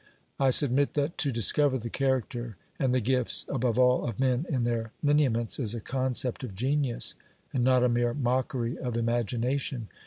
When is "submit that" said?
0.49-1.15